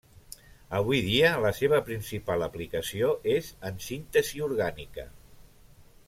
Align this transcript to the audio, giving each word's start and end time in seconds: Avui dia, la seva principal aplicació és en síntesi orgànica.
Avui 0.77 1.01
dia, 1.07 1.33
la 1.43 1.51
seva 1.57 1.81
principal 1.89 2.45
aplicació 2.45 3.11
és 3.37 3.51
en 3.71 3.77
síntesi 3.89 4.41
orgànica. 4.51 5.05